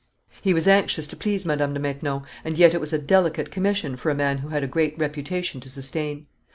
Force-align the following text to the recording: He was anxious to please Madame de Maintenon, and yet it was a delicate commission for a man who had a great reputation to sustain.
He 0.41 0.51
was 0.51 0.67
anxious 0.67 1.05
to 1.09 1.15
please 1.15 1.45
Madame 1.45 1.75
de 1.75 1.79
Maintenon, 1.79 2.23
and 2.43 2.57
yet 2.57 2.73
it 2.73 2.81
was 2.81 2.91
a 2.91 2.97
delicate 2.97 3.51
commission 3.51 3.95
for 3.95 4.09
a 4.09 4.15
man 4.15 4.39
who 4.39 4.47
had 4.47 4.63
a 4.63 4.67
great 4.67 4.97
reputation 4.97 5.61
to 5.61 5.69
sustain. 5.69 6.25